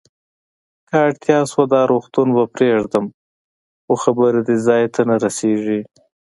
که 0.89 0.95
اړتیا 1.05 1.39
شوه، 1.51 1.65
دا 1.73 1.81
روغتون 1.91 2.27
به 2.35 2.43
پرېږدم، 2.53 3.05
خو 3.83 3.93
خبره 4.03 4.39
دې 4.47 4.55
ځای 4.67 4.83
ته 4.93 5.01
نه 5.09 5.15
رسېږي. 5.23 5.81